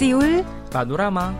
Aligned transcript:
سيول 0.00 0.44
بانوراما 0.74 1.34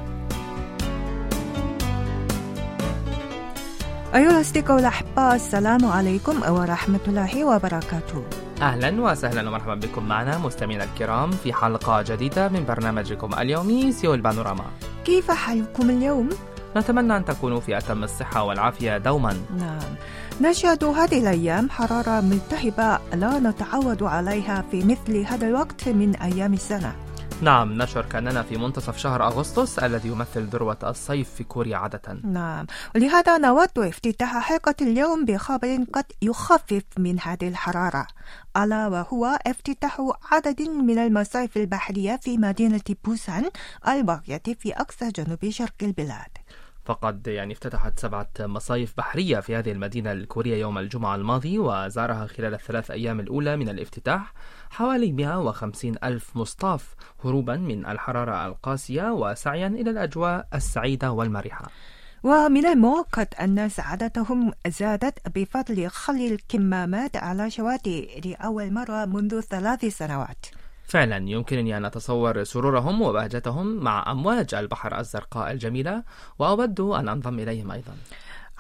أيها 4.15 4.31
الأصدقاء 4.31 4.79
الأحباء 4.79 5.35
السلام 5.35 5.85
عليكم 5.85 6.53
ورحمة 6.53 7.01
الله 7.09 7.45
وبركاته. 7.45 8.25
أهلا 8.63 9.03
وسهلا 9.03 9.49
ومرحبا 9.49 9.75
بكم 9.75 10.09
معنا 10.09 10.39
مستمعينا 10.39 10.85
الكرام 10.85 11.31
في 11.31 11.53
حلقة 11.53 12.03
جديدة 12.03 12.49
من 12.49 12.65
برنامجكم 12.69 13.35
اليومي 13.39 13.93
سيول 13.93 14.21
بانوراما. 14.21 14.65
كيف 15.05 15.31
حالكم 15.31 15.91
اليوم؟ 15.91 16.29
نتمنى 16.77 17.17
أن 17.17 17.25
تكونوا 17.25 17.61
في 17.61 17.79
أتم 17.79 18.05
الصحة 18.05 18.43
والعافية 18.43 18.99
دوما. 18.99 19.37
نعم. 19.59 19.95
نشهد 20.41 20.85
هذه 20.85 21.21
الأيام 21.21 21.71
حرارة 21.71 22.21
ملتهبة 22.21 22.99
لا 23.15 23.39
نتعود 23.39 24.03
عليها 24.03 24.65
في 24.71 24.85
مثل 24.85 25.17
هذا 25.17 25.49
الوقت 25.49 25.89
من 25.89 26.17
أيام 26.17 26.53
السنة. 26.53 26.93
نعم 27.43 27.83
نشعر 27.83 28.05
كأننا 28.05 28.43
في 28.43 28.57
منتصف 28.57 28.97
شهر 28.97 29.27
أغسطس 29.27 29.79
الذي 29.79 30.09
يمثل 30.09 30.45
ذروة 30.45 30.79
الصيف 30.83 31.35
في 31.35 31.45
كوريا 31.45 31.77
عادة. 31.77 32.21
نعم. 32.25 32.67
ولهذا 32.95 33.39
نود 33.39 33.79
افتتاح 33.79 34.39
حلقة 34.39 34.75
اليوم 34.83 35.25
بخبر 35.25 35.85
قد 35.93 36.05
يخفف 36.23 36.83
من 36.99 37.21
هذه 37.21 37.49
الحرارة 37.49 38.07
ألا 38.57 38.89
وهو 38.89 39.39
افتتاح 39.47 40.01
عدد 40.33 40.63
من 40.63 40.99
المصايف 40.99 41.57
البحرية 41.57 42.17
في 42.23 42.39
مدينة 42.39 42.81
بوسان 43.05 43.51
الواقعة 43.89 44.55
في 44.59 44.73
أقصى 44.73 45.09
جنوب 45.09 45.51
شرق 45.51 45.75
البلاد. 45.83 46.40
فقد 46.91 47.27
يعني 47.27 47.53
افتتحت 47.53 47.99
سبعة 47.99 48.29
مصايف 48.41 48.97
بحرية 48.97 49.41
في 49.41 49.57
هذه 49.57 49.73
المدينة 49.73 50.13
الكورية 50.13 50.57
يوم 50.57 50.79
الجمعة 50.79 51.17
الماضي 51.17 51.59
وزارها 51.59 52.27
خلال 52.27 52.55
الثلاث 52.55 52.91
أيام 52.91 53.21
الأولى 53.21 53.57
من 53.57 53.69
الافتتاح 53.69 54.33
حوالي 54.71 55.13
150 55.13 55.95
ألف 56.05 56.37
مصطاف 56.37 56.95
هروبا 57.25 57.57
من 57.57 57.87
الحرارة 57.87 58.47
القاسية 58.47 59.13
وسعيا 59.13 59.67
إلى 59.67 59.91
الأجواء 59.91 60.47
السعيدة 60.55 61.13
والمرحة. 61.13 61.71
ومن 62.23 62.67
المؤكد 62.67 63.29
أن 63.41 63.69
سعادتهم 63.69 64.53
زادت 64.67 65.39
بفضل 65.39 65.89
خلي 65.89 66.35
الكمامات 66.35 67.17
على 67.17 67.51
شواطئ 67.51 68.21
لأول 68.21 68.73
مرة 68.73 69.05
منذ 69.05 69.41
ثلاث 69.41 69.85
سنوات. 69.85 70.47
فعلا 70.91 71.17
يمكنني 71.17 71.77
أن 71.77 71.85
أتصور 71.85 72.45
سرورهم 72.45 73.03
وبهجتهم 73.03 73.67
مع 73.67 74.13
أمواج 74.13 74.55
البحر 74.55 74.99
الزرقاء 74.99 75.53
الجميلة 75.53 76.03
وأود 76.39 76.81
أن 76.81 77.09
أنضم 77.09 77.39
إليهم 77.39 77.71
أيضا. 77.71 77.93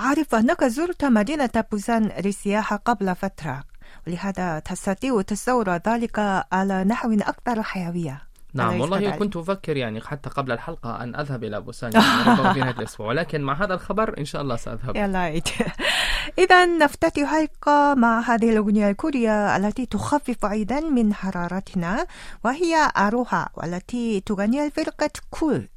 أعرف 0.00 0.34
أنك 0.34 0.64
زرت 0.64 1.04
مدينة 1.04 1.64
بوسان 1.72 2.12
للسياحة 2.24 2.76
قبل 2.76 3.14
فترة 3.14 3.64
ولهذا 4.06 4.58
تستطيع 4.58 5.22
تصور 5.22 5.76
ذلك 5.76 6.18
على 6.52 6.84
نحو 6.84 7.12
أكثر 7.12 7.62
حيوية. 7.62 8.29
نعم 8.53 8.69
أليس 8.69 8.81
والله 8.81 8.99
كذلك؟ 8.99 9.17
كنت 9.17 9.37
أفكر 9.37 9.77
يعني 9.77 10.01
حتى 10.01 10.29
قبل 10.29 10.51
الحلقة 10.51 11.03
أن 11.03 11.15
أذهب 11.15 11.43
إلى 11.43 11.61
بوسان 11.61 11.91
يعني 11.93 12.31
ربما 12.31 12.53
في 12.53 12.59
نهاية 12.59 12.75
الأسبوع 12.79 13.07
ولكن 13.07 13.41
مع 13.41 13.53
هذا 13.53 13.73
الخبر 13.73 14.17
إن 14.17 14.25
شاء 14.25 14.41
الله 14.41 14.55
سأذهب 14.55 14.95
يا 14.95 15.07
لايت 15.07 15.49
إذا 16.43 16.65
نفتتح 16.65 17.23
حلقة 17.23 17.93
مع 17.95 18.19
هذه 18.19 18.49
الأغنية 18.49 18.89
الكورية 18.89 19.57
التي 19.57 19.85
تخفف 19.85 20.45
أيضا 20.45 20.79
من 20.79 21.13
حرارتنا 21.13 22.05
وهي 22.43 22.91
أروها 22.97 23.49
والتي 23.53 24.19
تغني 24.19 24.65
الفرقة 24.65 25.11
كول 25.29 25.67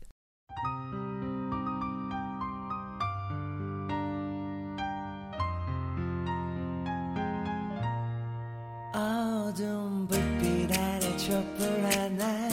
어두운 8.99 10.07
불빛 10.09 10.73
아래 10.77 11.17
촛불 11.17 11.63
하나 11.93 12.52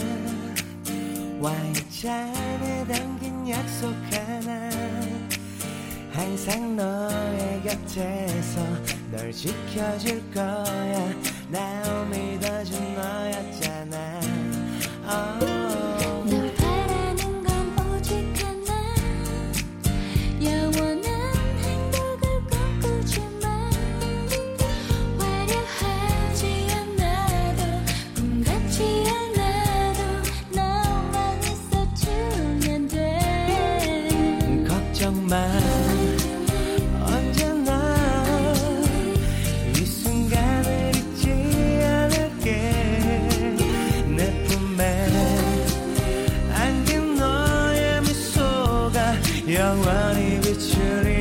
와인잔에 1.40 2.86
담긴 2.86 3.48
약속 3.48 3.94
하나. 4.12 4.70
항상 6.12 6.76
너의 6.76 7.62
곁에서 7.62 8.60
널 9.10 9.32
지켜줄 9.32 10.30
거야 10.34 10.99
영원히 49.52 50.40
비추리 50.40 51.19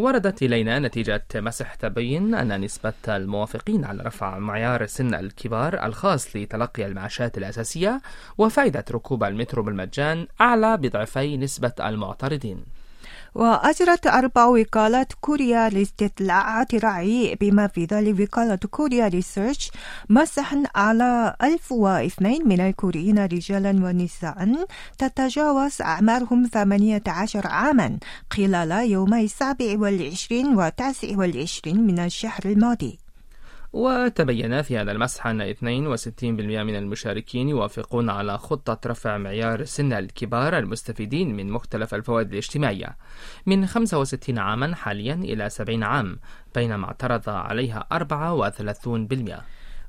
وردت 0.00 0.42
إلينا 0.42 0.78
نتيجة 0.78 1.24
مسح 1.34 1.74
تبين 1.74 2.34
أن 2.34 2.60
نسبة 2.60 2.92
الموافقين 3.08 3.84
على 3.84 4.02
رفع 4.02 4.38
معيار 4.38 4.86
سن 4.86 5.14
الكبار 5.14 5.86
الخاص 5.86 6.36
لتلقي 6.36 6.86
المعاشات 6.86 7.38
الأساسية 7.38 8.00
وفائدة 8.38 8.84
ركوب 8.90 9.24
المترو 9.24 9.62
بالمجان 9.62 10.26
أعلى 10.40 10.76
بضعفي 10.76 11.36
نسبة 11.36 11.72
المعترضين. 11.80 12.79
وأجرت 13.34 14.06
أربع 14.06 14.44
وكالات 14.46 15.12
كوريا 15.20 15.68
لاستطلاعات 15.68 16.74
رأي 16.74 17.36
بما 17.40 17.66
في 17.66 17.84
ذلك 17.84 18.20
وكالة 18.20 18.56
كوريا 18.70 19.08
ريسيرش 19.08 19.70
مسحا 20.08 20.62
على 20.74 21.36
1002 21.42 22.48
من 22.48 22.60
الكوريين 22.60 23.18
رجالا 23.18 23.70
ونساء 23.70 24.66
تتجاوز 24.98 25.82
أعمارهم 25.82 26.46
18 26.52 27.46
عاما 27.46 27.98
خلال 28.30 28.70
يومي 28.90 29.24
السابع 29.24 29.74
والعشرين 29.78 30.46
والتاسع 30.56 31.08
والعشرين 31.16 31.86
من 31.86 31.98
الشهر 31.98 32.42
الماضي. 32.44 32.99
وتبين 33.72 34.62
في 34.62 34.78
هذا 34.78 34.92
المسح 34.92 35.26
أن 35.26 35.54
62% 35.54 36.22
من 36.22 36.76
المشاركين 36.76 37.48
يوافقون 37.48 38.10
على 38.10 38.38
خطة 38.38 38.90
رفع 38.90 39.18
معيار 39.18 39.64
سن 39.64 39.92
الكبار 39.92 40.58
المستفيدين 40.58 41.36
من 41.36 41.50
مختلف 41.50 41.94
الفوائد 41.94 42.32
الاجتماعية. 42.32 42.96
من 43.46 43.66
65 43.66 44.38
عاما 44.38 44.74
حاليا 44.74 45.14
إلى 45.14 45.50
70 45.50 45.82
عام 45.82 46.18
بينما 46.54 46.86
اعترض 46.86 47.28
عليها 47.28 47.86
34% 47.92 49.40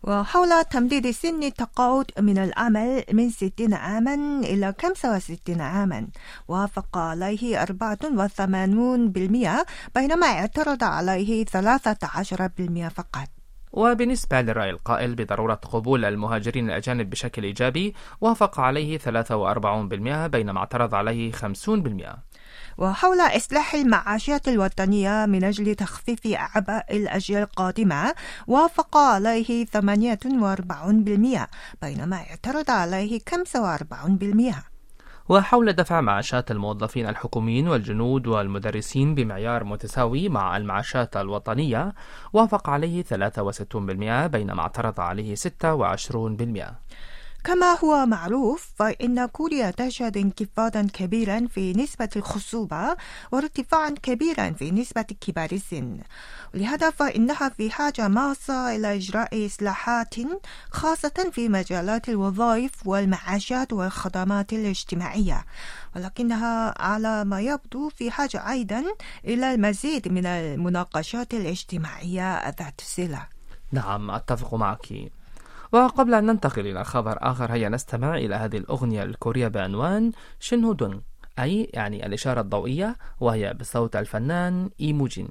وحول 0.04 0.50
تمديد 0.72 1.12
سن 1.12 1.44
التقاعد 1.44 2.06
من 2.19 2.38
العمل 2.38 3.04
من 3.13 3.30
60 3.30 3.74
عاما 3.74 4.42
إلى 4.44 4.74
65 4.81 5.62
عاما. 5.62 6.07
وافق 6.48 6.98
عليه 6.98 7.63
84% 7.63 9.66
بينما 9.95 10.27
اعترض 10.27 10.84
عليه 10.84 11.45
13% 11.45 12.88
فقط. 12.88 13.40
وبالنسبة 13.73 14.41
للرأي 14.41 14.69
القائل 14.69 15.15
بضرورة 15.15 15.53
قبول 15.53 16.06
المهاجرين 16.06 16.69
الأجانب 16.69 17.09
بشكل 17.09 17.44
إيجابي 17.44 17.95
وافق 18.21 18.59
عليه 18.59 18.97
43% 18.97 19.07
بينما 20.27 20.59
اعترض 20.59 20.95
عليه 20.95 21.31
50% 21.31 21.41
وحول 22.77 23.19
إصلاح 23.19 23.73
المعاشات 23.73 24.47
الوطنية 24.47 25.25
من 25.25 25.44
أجل 25.44 25.75
تخفيف 25.75 26.27
أعباء 26.27 26.97
الأجيال 26.97 27.44
القادمة 27.44 28.13
وافق 28.47 28.97
عليه 28.97 29.65
48% 29.65 29.69
بينما 31.81 32.15
اعترض 32.15 32.71
عليه 32.71 33.19
45% 33.19 34.70
وحول 35.29 35.73
دفع 35.73 36.01
معاشات 36.01 36.51
الموظفين 36.51 37.09
الحكوميين 37.09 37.68
والجنود 37.68 38.27
والمدرسين 38.27 39.15
بمعيار 39.15 39.63
متساوي 39.63 40.29
مع 40.29 40.57
المعاشات 40.57 41.18
الوطنية 41.18 41.94
وافق 42.33 42.69
عليه 42.69 43.03
63% 43.03 43.75
بينما 44.27 44.62
اعترض 44.62 45.00
عليه 45.00 45.35
26% 45.35 45.39
كما 47.43 47.79
هو 47.83 48.05
معروف 48.05 48.69
فإن 48.75 49.25
كوريا 49.25 49.71
تشهد 49.71 50.17
انخفاضا 50.17 50.88
كبيرا 50.93 51.47
في 51.47 51.73
نسبة 51.73 52.09
الخصوبة 52.15 52.95
وارتفاعا 53.31 53.89
كبيرا 53.89 54.51
في 54.51 54.71
نسبة 54.71 55.01
كبار 55.01 55.51
السن. 55.51 55.99
لهذا 56.53 56.89
فإنها 56.89 57.49
في 57.49 57.71
حاجة 57.71 58.07
ماسة 58.07 58.75
إلى 58.75 58.95
إجراء 58.95 59.45
إصلاحات 59.45 60.15
خاصة 60.71 61.29
في 61.31 61.49
مجالات 61.49 62.09
الوظائف 62.09 62.71
والمعاشات 62.88 63.73
والخدمات 63.73 64.53
الاجتماعية. 64.53 65.45
ولكنها 65.95 66.81
على 66.81 67.25
ما 67.25 67.41
يبدو 67.41 67.89
في 67.89 68.11
حاجة 68.11 68.51
أيضا 68.51 68.83
إلى 69.25 69.53
المزيد 69.53 70.07
من 70.07 70.25
المناقشات 70.25 71.33
الاجتماعية 71.33 72.49
ذات 72.49 72.81
صلة. 72.81 73.27
نعم 73.71 74.11
أتفق 74.11 74.53
معك. 74.55 75.11
وقبل 75.71 76.13
أن 76.13 76.25
ننتقل 76.25 76.68
إلى 76.68 76.83
خبر 76.83 77.18
آخر 77.21 77.51
هيا 77.51 77.69
نستمع 77.69 78.18
إلى 78.18 78.35
هذه 78.35 78.57
الأغنية 78.57 79.03
الكورية 79.03 79.47
بعنوان 79.47 80.12
شنهو 80.39 80.73
دون 80.73 81.01
أي 81.39 81.69
يعني 81.73 82.06
الإشارة 82.06 82.41
الضوئية 82.41 82.95
وهي 83.19 83.53
بصوت 83.53 83.95
الفنان 83.95 84.69
إيموجين 84.81 85.27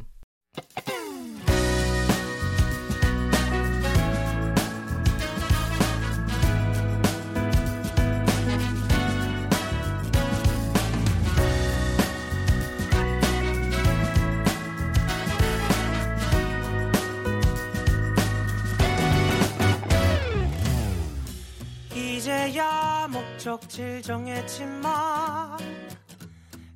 적지 23.51 24.01
정했지만 24.03 25.59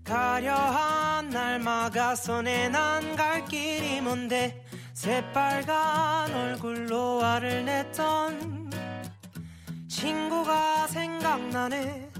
가려한 0.03 1.31
날 1.31 1.61
막아서 1.61 2.43
내난 2.43 3.15
갈 3.15 3.45
길이 3.45 4.01
뭔데 4.01 4.61
새빨간 4.93 6.35
얼굴로 6.35 7.21
화를 7.21 7.65
냈던 7.65 8.73
친구가 9.87 10.89
생각나네. 10.89 12.11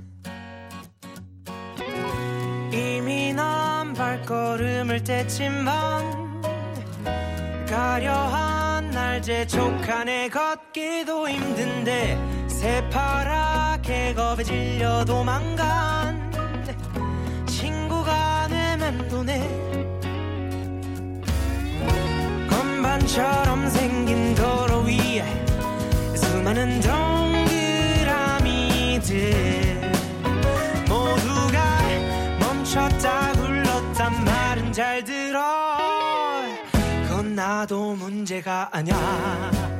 이미 2.71 3.33
난 3.33 3.93
발걸음을 3.93 5.03
뗐지만 5.03 6.45
가려한 7.69 8.89
날 8.93 9.21
재촉하네. 9.21 10.29
걷기도 10.29 11.29
힘든데 11.29 12.44
새파랗게 12.65 14.15
겁에 14.15 14.43
질려 14.43 15.05
도망간 15.05 16.33
친구가 17.47 18.49
내 18.49 18.77
맴도네. 18.79 19.39
건반처럼 22.49 23.69
생긴 23.69 24.35
도로 24.35 24.81
위에 24.81 25.45
수많은 26.17 26.81
동그라미들 28.01 28.33
모두가 30.89 31.83
멈췄다 32.41 33.33
굴렀단 33.33 34.25
말은 34.25 34.73
잘 34.73 35.05
들어. 35.05 35.43
그건 37.07 37.35
나도 37.35 37.95
문제가 37.97 38.71
아냐 38.73 39.74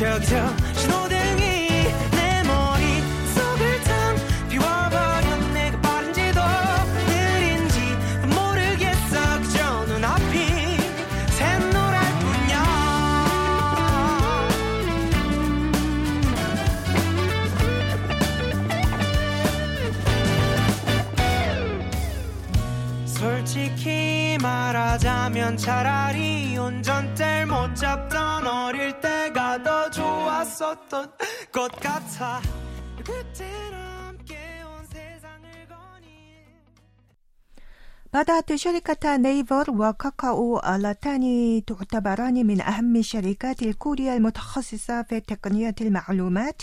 저기 0.00 0.26
저 0.26 0.59
잡던 28.39 28.47
어릴 28.47 29.01
때가 29.01 29.61
더 29.61 29.89
좋았었던 29.89 31.11
것 31.51 31.71
같아 31.73 32.41
그때는 33.03 33.73
함께 33.73 34.37
온 34.63 34.85
세상을 34.85 35.67
거니 35.67 36.07
بدأت 38.13 38.55
شركة 38.55 39.17
نيفر 39.17 39.71
وكاكاو 39.71 40.59
اللتان 40.59 41.61
تعتبران 41.67 42.45
من 42.47 42.61
أهم 42.61 42.95
الشركات 42.95 43.61
الكورية 43.61 44.13
المتخصصة 44.13 45.03
في 45.03 45.19
تقنية 45.19 45.75
المعلومات 45.81 46.61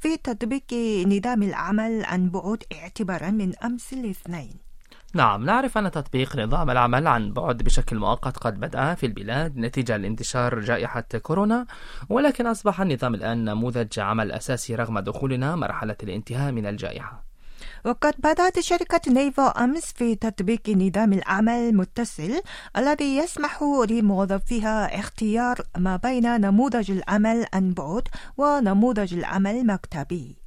في 0.00 0.16
تطبيق 0.16 0.74
نظام 1.06 1.42
العمل 1.42 2.04
عن 2.04 2.30
بعد 2.30 2.64
اعتبارا 2.72 3.30
من 3.30 3.58
أمس 3.64 3.92
الاثنين 3.92 4.63
نعم 5.15 5.45
نعرف 5.45 5.77
أن 5.77 5.91
تطبيق 5.91 6.35
نظام 6.35 6.69
العمل 6.69 7.07
عن 7.07 7.33
بعد 7.33 7.57
بشكل 7.57 7.99
مؤقت 7.99 8.37
قد 8.37 8.59
بدأ 8.59 8.93
في 8.93 9.05
البلاد 9.05 9.57
نتيجة 9.57 9.97
لانتشار 9.97 10.59
جائحة 10.59 11.03
كورونا 11.21 11.65
ولكن 12.09 12.47
أصبح 12.47 12.81
النظام 12.81 13.13
الآن 13.15 13.45
نموذج 13.45 13.99
عمل 13.99 14.31
أساسي 14.31 14.75
رغم 14.75 14.99
دخولنا 14.99 15.55
مرحلة 15.55 15.95
الانتهاء 16.03 16.51
من 16.51 16.65
الجائحة. 16.65 17.23
وقد 17.85 18.13
بدأت 18.19 18.59
شركة 18.59 19.01
نيفو 19.11 19.41
أمس 19.41 19.93
في 19.93 20.15
تطبيق 20.15 20.69
نظام 20.69 21.13
العمل 21.13 21.53
المتصل 21.53 22.41
الذي 22.77 23.17
يسمح 23.17 23.63
لموظفيها 23.89 24.99
اختيار 24.99 25.57
ما 25.77 25.95
بين 25.95 26.41
نموذج 26.41 26.91
العمل 26.91 27.45
عن 27.53 27.73
بعد 27.73 28.07
ونموذج 28.37 29.13
العمل 29.13 29.55
المكتبي 29.55 30.44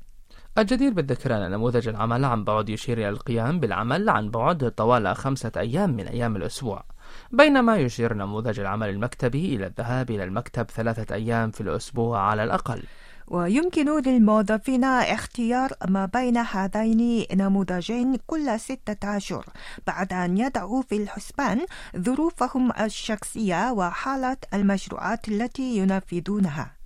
الجدير 0.59 0.93
بالذكر 0.93 1.37
أن 1.37 1.51
نموذج 1.51 1.89
العمل 1.89 2.25
عن 2.25 2.45
بعد 2.45 2.69
يشير 2.69 2.99
إلى 2.99 3.09
القيام 3.09 3.61
بالعمل 3.61 4.09
عن 4.09 4.31
بعد 4.31 4.71
طوال 4.71 5.17
خمسة 5.17 5.53
أيام 5.57 5.91
من 5.91 6.07
أيام 6.09 6.37
الأسبوع. 6.37 6.85
بينما 7.33 7.77
يشير 7.77 8.15
نموذج 8.15 8.61
العمل 8.61 8.89
المكتبي 8.89 9.57
إلى 9.57 9.67
الذهاب 9.67 10.11
إلى 10.11 10.25
المكتب 10.25 10.71
ثلاثة 10.71 11.15
أيام 11.15 11.51
في 11.51 11.61
الأسبوع 11.61 12.21
على 12.21 12.45
الأقل. 12.45 12.83
ويمكن 13.29 14.01
للموظفين 14.01 14.85
اختيار 14.85 15.73
ما 15.89 16.07
بين 16.07 16.37
هذين 16.37 17.27
النموذجين 17.33 18.17
كل 18.27 18.61
ستة 18.61 19.17
أشهر 19.17 19.47
بعد 19.87 20.13
أن 20.13 20.39
يضعوا 20.39 20.83
في 20.83 20.97
الحسبان 20.97 21.67
ظروفهم 21.97 22.73
الشخصية 22.81 23.73
وحالة 23.73 24.37
المشروعات 24.55 25.29
التي 25.29 25.77
ينفذونها. 25.77 26.78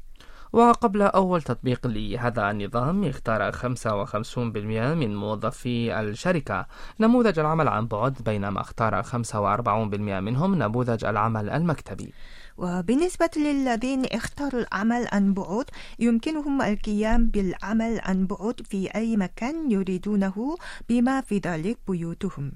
وقبل 0.52 1.02
أول 1.02 1.42
تطبيق 1.42 1.86
لهذا 1.86 2.50
النظام 2.50 3.04
اختار 3.04 3.52
55% 3.52 4.94
من 4.94 5.16
موظفي 5.16 6.00
الشركة. 6.00 6.66
نموذج 7.00 7.38
العمل 7.38 7.68
عن 7.68 7.86
بعد 7.86 8.22
بينما 8.24 8.60
اختار 8.60 9.02
45% 9.02 10.20
منهم 10.20 10.54
نموذج 10.54 11.04
العمل 11.04 11.50
المكتبي. 11.50 12.12
وبالنسبة 12.56 13.30
للذين 13.36 14.04
اختاروا 14.04 14.60
العمل 14.60 15.08
عن 15.12 15.34
بعد 15.34 15.64
يمكنهم 15.98 16.62
القيام 16.62 17.26
بالعمل 17.26 18.00
عن 18.02 18.26
بعد 18.26 18.60
في 18.70 18.88
أي 18.94 19.16
مكان 19.16 19.70
يريدونه 19.70 20.56
بما 20.88 21.20
في 21.20 21.38
ذلك 21.38 21.78
بيوتهم. 21.88 22.52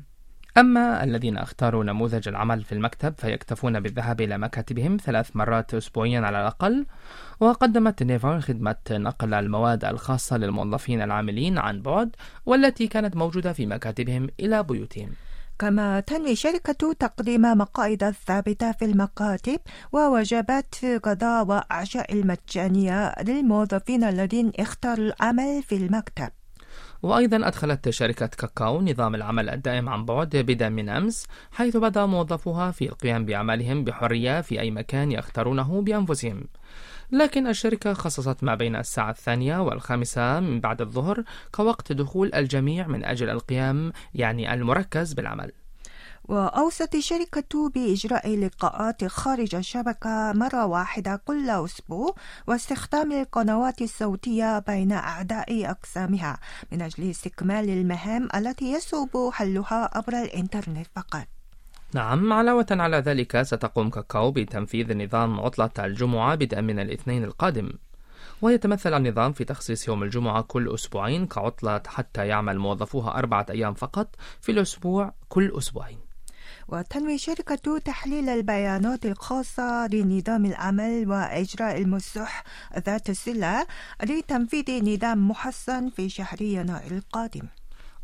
أما 0.58 1.04
الذين 1.04 1.36
اختاروا 1.36 1.84
نموذج 1.84 2.28
العمل 2.28 2.64
في 2.64 2.72
المكتب 2.72 3.14
فيكتفون 3.18 3.80
بالذهاب 3.80 4.20
إلى 4.20 4.38
مكاتبهم 4.38 4.96
ثلاث 5.04 5.36
مرات 5.36 5.74
أسبوعيا 5.74 6.20
على 6.20 6.40
الأقل 6.40 6.86
وقدمت 7.40 8.02
نيفر 8.02 8.40
خدمة 8.40 8.76
نقل 8.90 9.34
المواد 9.34 9.84
الخاصة 9.84 10.36
للموظفين 10.36 11.02
العاملين 11.02 11.58
عن 11.58 11.82
بعد 11.82 12.16
والتي 12.46 12.86
كانت 12.86 13.16
موجودة 13.16 13.52
في 13.52 13.66
مكاتبهم 13.66 14.28
إلى 14.40 14.62
بيوتهم. 14.62 15.10
كما 15.58 16.00
تنوي 16.00 16.36
شركة 16.36 16.92
تقديم 16.92 17.42
مقاعد 17.42 18.14
ثابتة 18.26 18.72
في 18.72 18.84
المكاتب 18.84 19.58
ووجبات 19.92 20.74
غداء 21.06 21.46
وعشاء 21.46 22.12
المجانية 22.12 23.14
للموظفين 23.22 24.04
الذين 24.04 24.52
اختاروا 24.58 25.06
العمل 25.06 25.62
في 25.62 25.76
المكتب. 25.76 26.28
وأيضا 27.06 27.48
أدخلت 27.48 27.88
شركة 27.90 28.26
كاكاو 28.26 28.82
نظام 28.82 29.14
العمل 29.14 29.48
الدائم 29.48 29.88
عن 29.88 30.04
بعد 30.04 30.36
بدءا 30.36 30.68
من 30.68 30.88
أمس 30.88 31.26
حيث 31.52 31.76
بدأ 31.76 32.06
موظفوها 32.06 32.70
في 32.70 32.88
القيام 32.88 33.24
بأعمالهم 33.24 33.84
بحرية 33.84 34.40
في 34.40 34.60
أي 34.60 34.70
مكان 34.70 35.12
يختارونه 35.12 35.82
بأنفسهم. 35.82 36.44
لكن 37.12 37.46
الشركة 37.46 37.92
خصصت 37.92 38.44
ما 38.44 38.54
بين 38.54 38.76
الساعة 38.76 39.10
الثانية 39.10 39.62
والخامسة 39.62 40.40
من 40.40 40.60
بعد 40.60 40.80
الظهر 40.80 41.24
كوقت 41.52 41.92
دخول 41.92 42.34
الجميع 42.34 42.86
من 42.86 43.04
أجل 43.04 43.30
القيام 43.30 43.92
يعني 44.14 44.54
المركز 44.54 45.12
بالعمل. 45.12 45.52
وأوصت 46.28 46.94
الشركة 46.94 47.70
بإجراء 47.70 48.36
لقاءات 48.38 49.04
خارج 49.04 49.54
الشبكة 49.54 50.32
مرة 50.32 50.66
واحدة 50.66 51.22
كل 51.24 51.50
أسبوع 51.50 52.14
واستخدام 52.46 53.12
القنوات 53.12 53.82
الصوتية 53.82 54.58
بين 54.58 54.92
أعضاء 54.92 55.70
أقسامها 55.70 56.38
من 56.72 56.82
أجل 56.82 57.10
استكمال 57.10 57.70
المهام 57.70 58.28
التي 58.34 58.72
يصعب 58.72 59.30
حلها 59.32 59.90
عبر 59.94 60.12
الإنترنت 60.12 60.86
فقط. 60.96 61.26
نعم 61.94 62.32
علاوة 62.32 62.66
على 62.70 62.96
ذلك 62.96 63.42
ستقوم 63.42 63.90
كاكاو 63.90 64.30
بتنفيذ 64.30 65.04
نظام 65.04 65.40
عطلة 65.40 65.70
الجمعة 65.78 66.34
بدءا 66.34 66.60
من 66.60 66.78
الاثنين 66.78 67.24
القادم. 67.24 67.72
ويتمثل 68.42 68.94
النظام 68.94 69.32
في 69.32 69.44
تخصيص 69.44 69.88
يوم 69.88 70.02
الجمعة 70.02 70.42
كل 70.42 70.74
أسبوعين 70.74 71.26
كعطلة 71.26 71.82
حتى 71.86 72.26
يعمل 72.26 72.58
موظفوها 72.58 73.18
أربعة 73.18 73.46
أيام 73.50 73.74
فقط 73.74 74.14
في 74.40 74.52
الأسبوع 74.52 75.14
كل 75.28 75.52
أسبوعين. 75.58 76.05
وتنوي 76.68 77.18
شركة 77.18 77.78
تحليل 77.78 78.28
البيانات 78.28 79.06
الخاصة 79.06 79.86
لنظام 79.86 80.46
العمل 80.46 81.04
وإجراء 81.08 81.80
المسح 81.82 82.44
ذات 82.86 83.10
الصلة 83.10 83.66
لتنفيذ 84.02 84.94
نظام 84.94 85.28
محسن 85.28 85.90
في 85.90 86.08
شهر 86.08 86.42
يناير 86.42 86.92
القادم. 86.92 87.42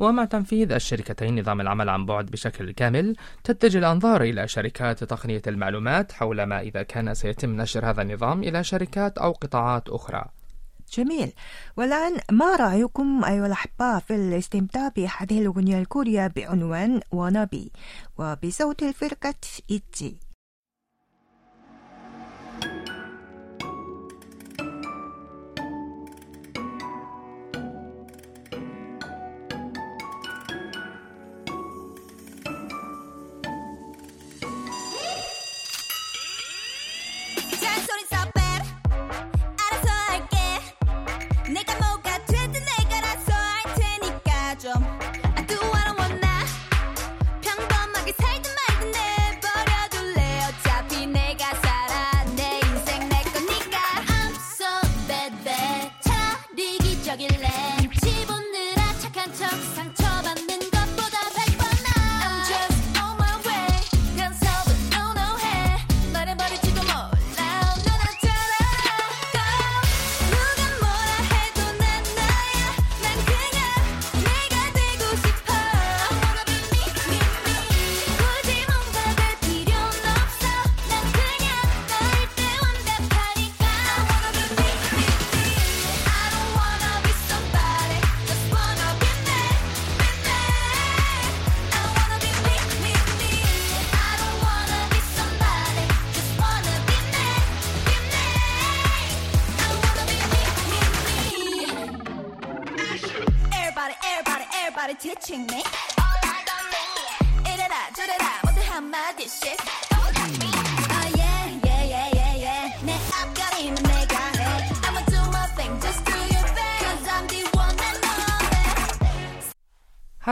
ومع 0.01 0.25
تنفيذ 0.25 0.73
الشركتين 0.73 1.41
نظام 1.41 1.61
العمل 1.61 1.89
عن 1.89 2.07
بعد 2.07 2.27
بشكل 2.27 2.71
كامل 2.71 3.17
تتجه 3.45 3.79
الأنظار 3.79 4.23
إلى 4.23 4.49
شركات 4.49 5.05
تقنية 5.05 5.43
المعلومات 5.47 6.13
حول 6.13 6.43
ما 6.43 6.61
إذا 6.61 6.83
كان 6.83 7.15
سيتم 7.15 7.57
نشر 7.61 7.91
هذا 7.91 8.03
النظام 8.03 8.43
إلى 8.43 8.65
شركات 8.65 9.19
أو 9.19 9.33
قطاعات 9.33 9.89
أخرى. 9.89 10.25
جميل. 10.93 11.33
والآن 11.77 12.21
ما 12.31 12.57
رأيكم 12.57 13.25
أيها 13.25 13.47
الأحباء 13.47 13.99
في 13.99 14.15
الاستمتاع 14.15 14.89
بهذه 14.89 15.41
الأغنية 15.41 15.79
الكورية 15.79 16.27
بعنوان 16.27 17.01
وانابي 17.13 17.73
وبصوت 18.19 18.83
الفرقة 18.83 19.35
إيتزي 19.71 20.17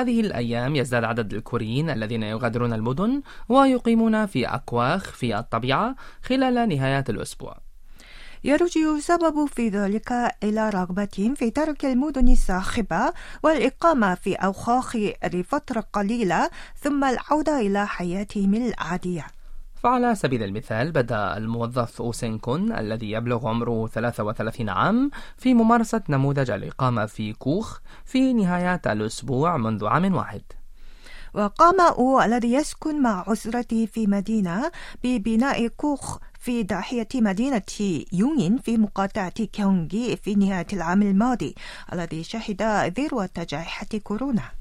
هذه 0.00 0.21
الأيام 0.21 0.76
يزداد 0.76 1.04
عدد 1.04 1.35
الكوريين 1.35 1.90
الذين 1.90 2.23
يغادرون 2.23 2.73
المدن 2.73 3.23
ويقيمون 3.49 4.26
في 4.26 4.47
أكواخ 4.47 5.12
في 5.12 5.38
الطبيعة 5.38 5.95
خلال 6.23 6.69
نهايات 6.69 7.11
الأسبوع. 7.11 7.57
يرجع 8.45 8.95
السبب 8.97 9.47
في 9.47 9.69
ذلك 9.69 10.12
إلى 10.42 10.71
رغبتهم 10.71 11.35
في 11.35 11.50
ترك 11.50 11.85
المدن 11.85 12.33
الصاخبة 12.33 13.12
والإقامة 13.42 14.14
في 14.14 14.35
أوخاخ 14.35 14.97
لفترة 15.33 15.85
قليلة 15.92 16.50
ثم 16.83 17.04
العودة 17.04 17.61
إلى 17.61 17.87
حياتهم 17.87 18.54
العادية. 18.54 19.26
فعلى 19.82 20.14
سبيل 20.14 20.42
المثال 20.42 20.92
بدأ 20.92 21.37
الموظف 21.37 22.02
أوسين 22.02 22.38
كون 22.38 22.72
الذي 22.72 23.10
يبلغ 23.10 23.49
عمره 23.49 23.87
33 23.87 24.68
عام 24.68 25.10
في 25.37 25.54
ممارسة 25.54 26.02
نموذج 26.08 26.50
الإقامة 26.50 27.06
في 27.06 27.32
كوخ 27.32 27.78
في 28.04 28.32
نهايات 28.32 28.87
الأسبوع 28.87 29.56
منذ 29.56 29.87
عام 29.87 30.14
واحد. 30.14 30.42
وقام 31.34 31.80
أو 31.80 32.20
الذي 32.20 32.52
يسكن 32.52 33.02
مع 33.02 33.25
أسرته 33.28 33.87
في 33.87 34.06
مدينة 34.06 34.70
ببناء 35.04 35.68
كوخ 35.68 36.18
في 36.40 36.62
ضاحية 36.62 37.08
مدينة 37.14 37.62
يونين 38.12 38.58
في 38.58 38.76
مقاطعة 38.76 39.44
كيونغي 39.44 40.16
في 40.16 40.34
نهاية 40.34 40.66
العام 40.72 41.02
الماضي 41.02 41.54
الذي 41.92 42.25
شهد 42.25 42.62
ذروة 42.99 43.30
جائحة 43.50 43.99
كورونا. 44.02 44.60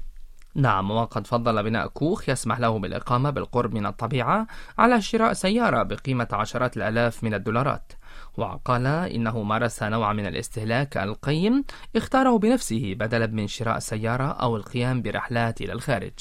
نعم 0.54 0.90
وقد 0.90 1.26
فضل 1.26 1.62
بناء 1.62 1.86
كوخ 1.86 2.28
يسمح 2.28 2.60
له 2.60 2.78
بالإقامة 2.78 3.30
بالقرب 3.30 3.74
من 3.74 3.86
الطبيعة 3.86 4.46
على 4.78 5.02
شراء 5.02 5.32
سيارة 5.32 5.82
بقيمة 5.82 6.28
عشرات 6.32 6.76
الآلاف 6.76 7.24
من 7.24 7.34
الدولارات. 7.34 7.92
وقال 8.36 8.86
إنه 8.86 9.42
مارس 9.42 9.82
نوع 9.82 10.12
من 10.12 10.26
الاستهلاك 10.26 10.96
القيم 10.96 11.64
اختاره 11.96 12.38
بنفسه 12.38 12.94
بدلا 12.94 13.26
من 13.26 13.46
شراء 13.46 13.78
سيارة 13.78 14.24
أو 14.24 14.56
القيام 14.56 15.02
برحلات 15.02 15.60
إلى 15.60 15.72
الخارج. 15.72 16.12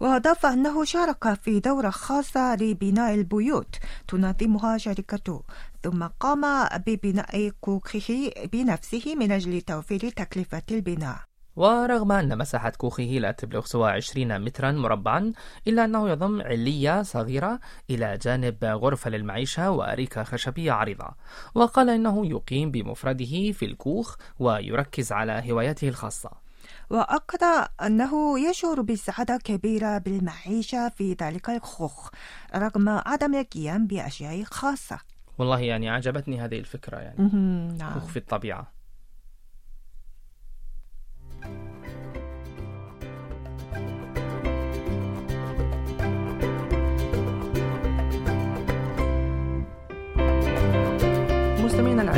وأضاف 0.00 0.46
أنه 0.46 0.84
شارك 0.84 1.34
في 1.34 1.60
دورة 1.60 1.90
خاصة 1.90 2.54
لبناء 2.54 3.14
البيوت 3.14 3.76
تنظمها 4.08 4.78
شركته 4.78 5.42
ثم 5.82 6.06
قام 6.06 6.68
ببناء 6.86 7.50
كوخه 7.60 8.32
بنفسه 8.52 9.14
من 9.14 9.32
أجل 9.32 9.60
توفير 9.60 10.10
تكلفة 10.10 10.62
البناء. 10.70 11.29
ورغم 11.60 12.12
أن 12.12 12.38
مساحة 12.38 12.70
كوخه 12.70 13.02
لا 13.02 13.32
تبلغ 13.32 13.64
سوى 13.64 13.90
20 13.90 14.40
مترا 14.40 14.72
مربعا 14.72 15.32
إلا 15.68 15.84
أنه 15.84 16.08
يضم 16.08 16.42
علية 16.42 17.02
صغيرة 17.02 17.60
إلى 17.90 18.18
جانب 18.22 18.64
غرفة 18.64 19.10
للمعيشة 19.10 19.70
وأريكة 19.70 20.22
خشبية 20.22 20.72
عريضة. 20.72 21.08
وقال 21.54 21.90
إنه 21.90 22.26
يقيم 22.26 22.70
بمفرده 22.70 23.52
في 23.52 23.64
الكوخ 23.64 24.16
ويركز 24.38 25.12
على 25.12 25.42
هواياته 25.46 25.88
الخاصة. 25.88 26.30
وأكد 26.90 27.42
أنه 27.82 28.38
يشعر 28.50 28.80
بسعادة 28.80 29.36
كبيرة 29.44 29.98
بالمعيشة 29.98 30.88
في 30.88 31.16
ذلك 31.22 31.50
الكوخ 31.50 32.10
رغم 32.56 32.88
عدم 32.88 33.34
القيام 33.34 33.86
بأشياء 33.86 34.42
خاصة. 34.42 34.98
والله 35.38 35.60
يعني 35.60 35.90
عجبتني 35.90 36.40
هذه 36.40 36.58
الفكرة 36.58 36.96
يعني. 36.96 37.16
مهم، 37.18 37.76
نعم. 37.76 37.94
كوخ 37.94 38.04
في 38.04 38.16
الطبيعة. 38.16 38.79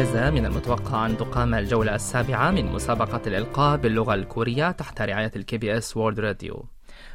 الأعزاء 0.02 0.30
من 0.30 0.46
المتوقع 0.46 1.06
أن 1.06 1.16
تقام 1.16 1.54
الجولة 1.54 1.94
السابعة 1.94 2.50
من 2.50 2.72
مسابقة 2.72 3.20
الإلقاء 3.26 3.76
باللغة 3.76 4.14
الكورية 4.14 4.70
تحت 4.70 5.00
رعاية 5.00 5.30
ال 5.36 5.58
KBS 5.58 5.96
World 5.96 6.20
Radio 6.20 6.64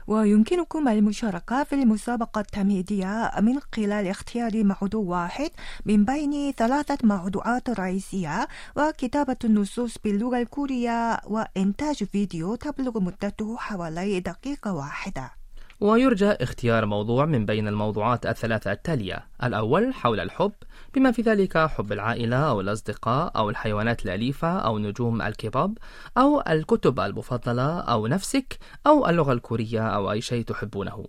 ويمكنكم 0.08 0.88
المشاركة 0.88 1.64
في 1.64 1.76
المسابقة 1.76 2.42
التمهيدية 2.42 3.32
من 3.42 3.60
خلال 3.76 4.08
اختيار 4.08 4.64
موضوع 4.64 5.02
واحد 5.22 5.50
من 5.86 6.06
بين 6.06 6.52
ثلاثة 6.52 6.98
موضوعات 7.04 7.70
رئيسية 7.70 8.48
وكتابة 8.76 9.38
النصوص 9.44 9.98
باللغة 10.04 10.42
الكورية 10.42 11.20
وإنتاج 11.26 12.04
فيديو 12.04 12.56
تبلغ 12.56 13.00
مدته 13.00 13.58
حوالي 13.58 14.20
دقيقة 14.20 14.74
واحدة. 14.74 15.32
ويرجى 15.80 16.32
اختيار 16.32 16.86
موضوع 16.86 17.26
من 17.26 17.46
بين 17.46 17.68
الموضوعات 17.68 18.26
الثلاثة 18.26 18.72
التالية. 18.72 19.28
الأول 19.44 19.94
حول 19.94 20.20
الحب 20.20 20.52
بما 20.96 21.12
في 21.12 21.22
ذلك 21.22 21.58
حب 21.58 21.92
العائلة 21.92 22.38
أو 22.38 22.62
الأصدقاء 22.62 23.32
أو 23.36 23.50
الحيوانات 23.50 24.06
الأليفة 24.06 24.60
أو 24.60 24.80
نجوم 24.80 25.22
الكيبوب 25.22 25.78
أو 26.18 26.42
الكتب 26.42 27.00
المفضلة 27.00 27.80
أو 27.80 28.08
نفسك 28.08 28.60
أو 28.88 29.10
اللغة 29.10 29.34
الكورية 29.34 29.88
أو 29.88 30.12
أي 30.12 30.22
شيء 30.22 30.44
تحبونه. 30.44 31.06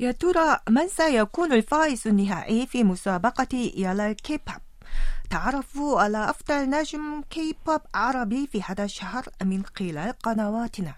يا 0.00 0.12
ترى 0.12 0.58
من 0.68 0.88
سيكون 0.88 1.52
الفائز 1.52 2.08
النهائي 2.08 2.66
في 2.66 2.84
مسابقة 2.84 3.70
يالا 3.76 4.12
كي 4.12 4.40
باب 4.46 4.60
تعرفوا 5.30 6.00
على 6.00 6.30
أفضل 6.30 6.70
نجم 6.70 7.22
كي 7.30 7.56
بوب 7.66 7.80
عربي 7.94 8.46
في 8.46 8.62
هذا 8.62 8.84
الشهر 8.84 9.24
من 9.42 9.62
خلال 9.64 10.12
قنواتنا. 10.12 10.94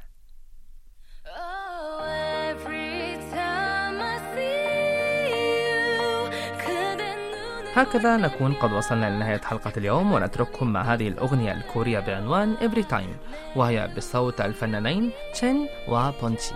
هكذا 7.83 8.17
نكون 8.17 8.53
قد 8.53 8.73
وصلنا 8.73 9.11
لنهاية 9.11 9.41
حلقة 9.41 9.73
اليوم 9.77 10.13
ونترككم 10.13 10.73
مع 10.73 10.83
هذه 10.83 11.09
الأغنية 11.09 11.53
الكورية 11.53 12.01
بعنوان 12.01 12.57
Every 12.57 12.85
Time 12.93 13.15
وهي 13.57 13.89
بصوت 13.97 14.41
الفنانين 14.41 15.13
تشين 15.35 15.69
وبونشي 15.89 16.55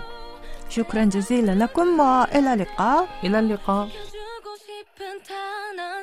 شكرا 0.69 1.05
جزيلا 1.05 1.65
لكم 1.65 2.01
وإلى 2.01 2.55
اللقاء. 2.55 3.09
إلى 3.25 3.39
اللقاء. 3.39 3.89
Baby, 4.99 5.19
단한 5.29 6.03